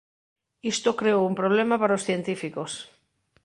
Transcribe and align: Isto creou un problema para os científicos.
Isto 0.73 0.97
creou 0.99 1.23
un 1.29 1.35
problema 1.41 1.75
para 1.81 1.97
os 1.97 2.05
científicos. 2.07 2.71